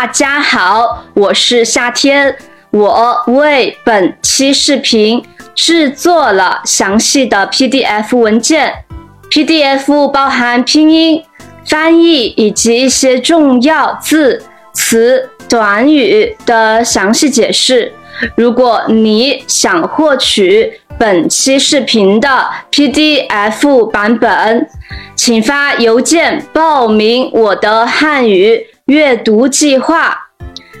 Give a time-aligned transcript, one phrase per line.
[0.00, 2.34] 大家好，我是夏天。
[2.70, 5.22] 我为本期视频
[5.54, 8.72] 制作了详细的 PDF 文件
[9.30, 11.22] ，PDF 包含拼音、
[11.66, 14.42] 翻译以及一些重要字
[14.72, 17.92] 词、短语的详细解释。
[18.36, 24.66] 如果你想获取本期视频的 PDF 版本，
[25.14, 30.26] 请发邮件报名我的汉语阅读计划。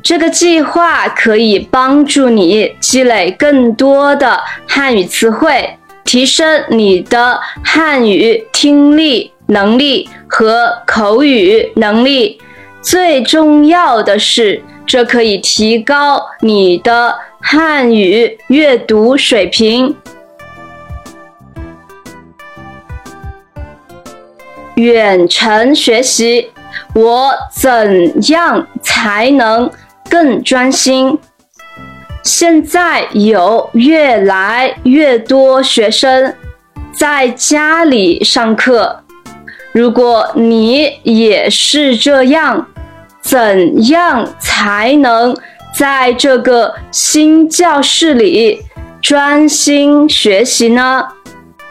[0.00, 12.40] 这个计划可以帮助你积累更多的汉语词汇，提升你的汉语听力能力和口语能力。
[12.80, 19.96] 最重要的是，这可以提高你的汉语阅读水平。
[24.76, 26.50] 远程学习，
[26.96, 29.70] 我怎样才能？
[30.08, 31.18] 更专心。
[32.22, 36.32] 现在有越来越多学生
[36.92, 39.02] 在家里上课。
[39.72, 42.66] 如果你也是这样，
[43.20, 45.36] 怎样才能
[45.74, 48.62] 在这个新教室里
[49.02, 51.08] 专心学习呢？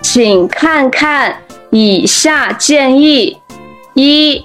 [0.00, 1.36] 请看看
[1.70, 3.36] 以下建议：
[3.94, 4.44] 一。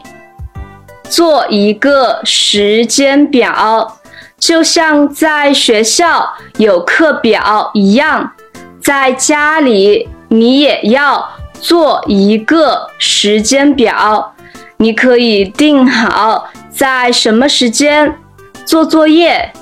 [1.16, 3.99] 做一个时间表，
[4.38, 8.33] 就像在学校有课表一样，
[8.81, 14.36] 在家里你也要做一个时间表。
[14.75, 18.17] 你可以定好在什么时间
[18.66, 19.53] 做作业、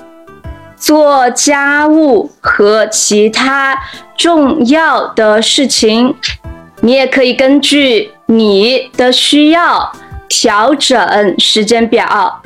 [0.76, 3.80] 做家务和其他
[4.16, 6.16] 重要的事情。
[6.80, 9.92] 你也可以根据你的需要。
[10.28, 12.42] 调整时间表，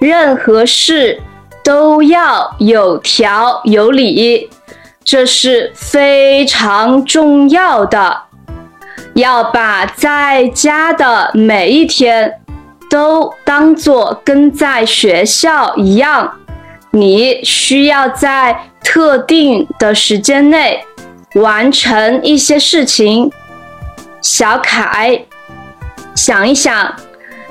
[0.00, 1.20] 任何事
[1.64, 4.50] 都要有条有理，
[5.04, 8.22] 这是非常重要的。
[9.14, 12.40] 要把在家的每一天
[12.88, 16.38] 都当做跟在学校一样。
[16.90, 20.84] 你需要在特定的时间内
[21.34, 23.30] 完成一些事情。
[24.22, 25.27] 小凯。
[26.18, 26.96] 想一想，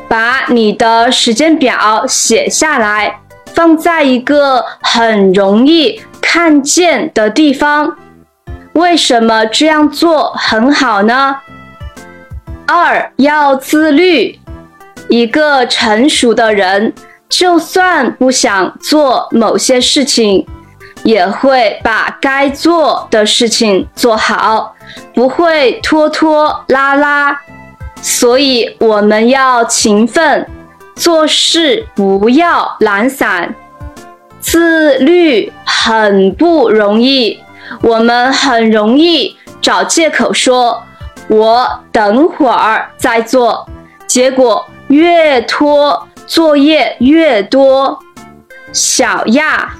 [0.09, 3.21] 把你的时间表写下来，
[3.53, 7.95] 放在一个很容易看见的地方。
[8.73, 11.37] 为什么这样做很好呢？
[12.67, 14.37] 二要自律。
[15.07, 16.93] 一个成熟的人，
[17.29, 20.45] 就算不想做某些事情，
[21.03, 24.75] 也会把该做的事情做好，
[25.13, 27.39] 不会拖拖拉拉。
[28.01, 30.47] 所以我们要勤奋
[30.95, 33.53] 做事，不要懒散。
[34.39, 37.39] 自律很不容易，
[37.81, 40.81] 我们很容易找借口说
[41.27, 43.67] “我等会儿再做”，
[44.07, 47.99] 结果越拖作业越多。
[48.71, 49.73] 小亚，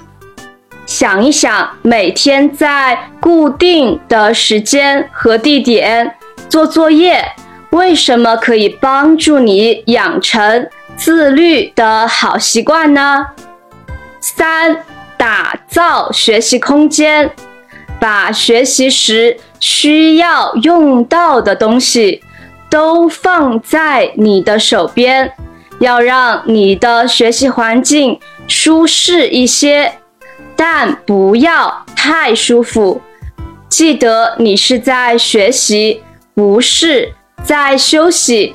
[0.84, 6.14] 想一想，每天在固定的时间和地点
[6.48, 7.24] 做作业。
[7.70, 13.26] 为什么可以帮助你养成自律的好习惯呢？
[14.20, 14.84] 三、
[15.16, 17.30] 打造学习空间，
[18.00, 22.22] 把学习时需要用到的东西
[22.68, 25.32] 都放在你的手边，
[25.78, 28.18] 要让你的学习环境
[28.48, 29.92] 舒适一些，
[30.56, 33.00] 但不要太舒服。
[33.68, 36.02] 记得你是在学习，
[36.34, 37.14] 不是。
[37.42, 38.54] 在休息。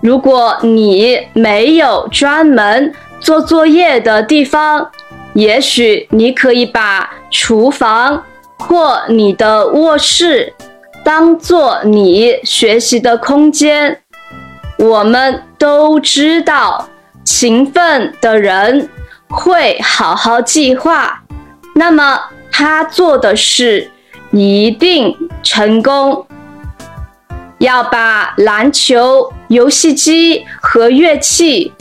[0.00, 4.90] 如果你没有专门做作业的地方，
[5.34, 8.24] 也许你可以把厨房
[8.58, 10.54] 或你的卧室
[11.04, 14.00] 当做你学习的空间。
[14.78, 16.88] 我们都知道，
[17.22, 18.88] 勤奋的人
[19.28, 21.22] 会好好计划，
[21.74, 22.18] 那么
[22.50, 23.90] 他做的事
[24.30, 26.26] 一定成功。
[27.60, 31.72] 要把篮球、游戏机和乐器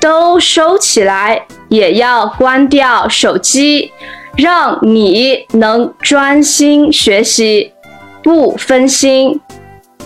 [0.00, 3.92] 都收起来，也要关掉手机，
[4.36, 7.72] 让你能专心学习，
[8.24, 9.40] 不分心。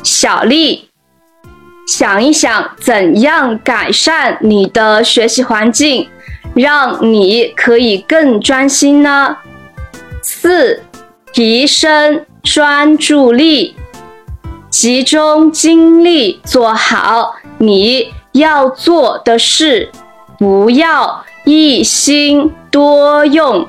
[0.02, 0.90] 小丽，
[1.86, 6.06] 想一想，怎样改善你的学习环境，
[6.54, 9.38] 让你可以更专心呢？
[10.22, 10.82] 四、
[11.32, 13.74] 提升专注力。
[14.74, 19.92] 集中精力做好你要做的事，
[20.36, 23.68] 不要一心多用。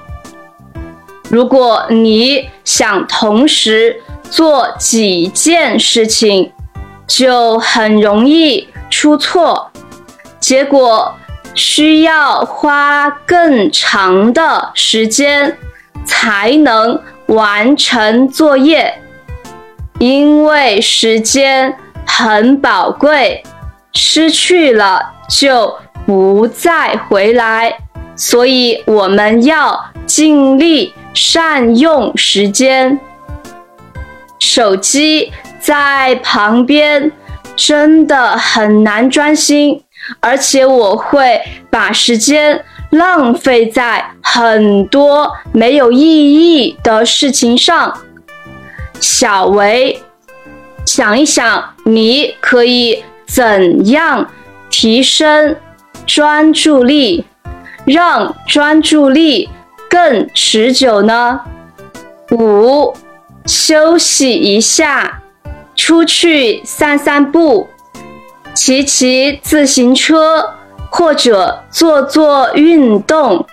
[1.30, 6.52] 如果你想同时做几件事情，
[7.06, 9.70] 就很容易出错，
[10.40, 11.14] 结果
[11.54, 15.56] 需要花更长的时间
[16.04, 19.04] 才能完成作业。
[20.00, 21.76] 因为时间
[22.06, 23.44] 很宝贵，
[23.94, 25.74] 失去了就
[26.06, 27.78] 不再回来，
[28.16, 33.00] 所以我们要尽力善用时间。
[34.38, 37.12] 手机在旁边
[37.56, 39.82] 真的很难专心，
[40.20, 47.98] 而且我会把时间浪费在很多没有意义的事情上。
[49.00, 50.02] 小维，
[50.86, 54.30] 想一想，你可以怎样
[54.70, 55.56] 提升
[56.06, 57.26] 专注力，
[57.86, 59.50] 让专注力
[59.90, 61.42] 更持久呢？
[62.32, 62.94] 五，
[63.46, 65.22] 休息一下，
[65.76, 67.68] 出去散散步，
[68.54, 70.54] 骑骑自行车，
[70.90, 73.46] 或者做做运动，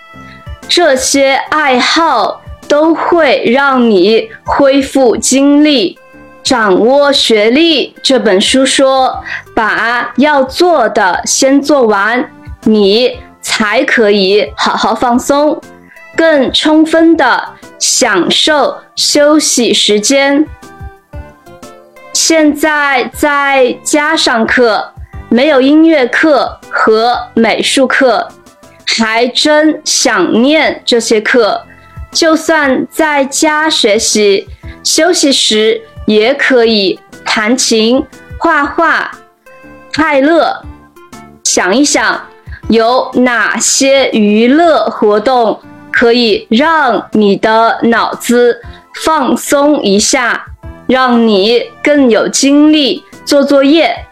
[0.67, 2.41] 这些爱好。
[2.73, 5.99] 都会让你恢复精力。
[6.41, 9.23] 掌握学历这本书说，
[9.53, 12.31] 把要做的先做完，
[12.63, 15.61] 你才可以好好放松，
[16.15, 20.47] 更充分的享受休息时间。
[22.11, 24.93] 现在在家上课，
[25.29, 28.27] 没有音乐课和美术课，
[28.97, 31.61] 还真想念这些课。
[32.13, 34.47] 就算在家学习，
[34.83, 38.05] 休息时也可以弹琴、
[38.37, 39.11] 画画、
[39.95, 40.63] 快乐。
[41.43, 42.21] 想一想，
[42.69, 45.59] 有哪些娱乐活动
[45.91, 48.61] 可以让你的脑子
[49.03, 50.45] 放松一下，
[50.87, 54.05] 让你更有精力做作业？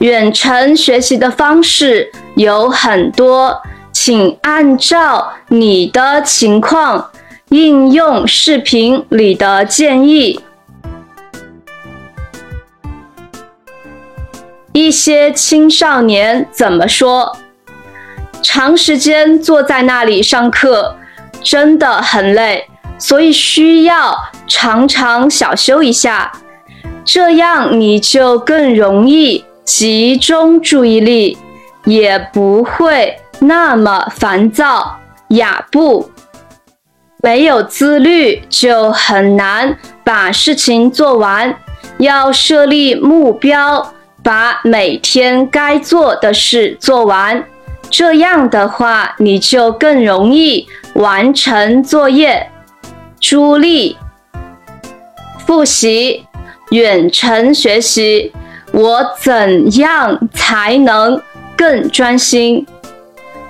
[0.00, 3.62] 远程学习的方式有很多。
[4.06, 7.10] 请按照你的情况
[7.48, 10.38] 应用视频里的建议。
[14.72, 17.34] 一些青少年怎么说？
[18.42, 20.98] 长时间坐在那里上课
[21.42, 22.68] 真的很累，
[22.98, 24.14] 所以需要
[24.46, 26.30] 常常小休一下，
[27.06, 31.38] 这样你就更容易集中注意力，
[31.86, 33.16] 也不会。
[33.40, 34.98] 那么烦躁，
[35.28, 36.10] 雅布，
[37.22, 41.56] 没有自律就很难把事情做完。
[41.98, 43.92] 要设立目标，
[44.22, 47.44] 把每天该做的事做完，
[47.88, 52.50] 这样的话你就更容易完成作业。
[53.20, 53.96] 朱莉，
[55.46, 56.26] 复习，
[56.70, 58.32] 远程学习，
[58.72, 61.20] 我怎样才能
[61.56, 62.66] 更专心？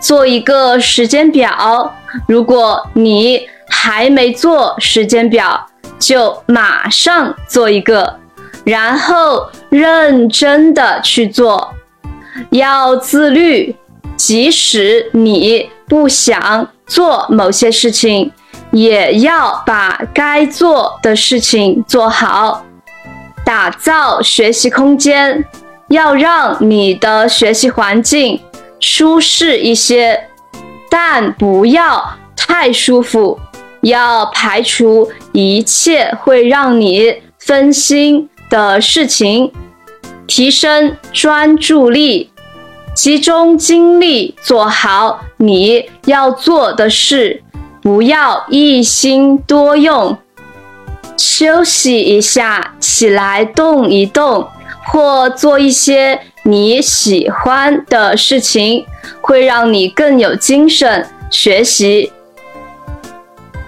[0.05, 1.95] 做一个时间表，
[2.29, 5.67] 如果你还没做时间表，
[5.99, 8.19] 就马上做一个，
[8.65, 11.73] 然后认真的去做。
[12.51, 13.75] 要自律，
[14.15, 18.31] 即使你不想做某些事情，
[18.73, 22.63] 也要把该做的事情做好。
[23.43, 25.47] 打造学习空间，
[25.89, 28.39] 要让你的学习环境。
[28.81, 30.29] 舒适一些，
[30.91, 33.39] 但不要太舒服。
[33.83, 39.53] 要排除一切会让你分心的事情，
[40.27, 42.31] 提升专注力，
[42.95, 47.43] 集中精力做好你要做的事，
[47.83, 50.17] 不要一心多用。
[51.19, 54.49] 休息一下，起来动一动，
[54.87, 56.19] 或做一些。
[56.45, 58.87] 你喜欢的事情
[59.21, 62.13] 会让你更有精神学习。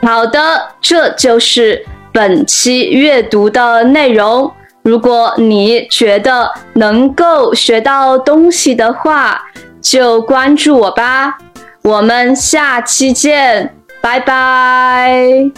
[0.02, 4.52] 好的，这就是本期阅读的内容。
[4.82, 9.42] 如果你觉得能够学到东西的话，
[9.80, 11.38] 就关注我吧。
[11.82, 15.50] 我们下期见，拜拜。